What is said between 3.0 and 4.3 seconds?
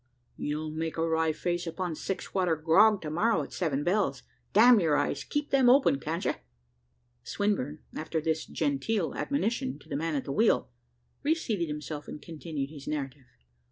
to morrow, at seven bells.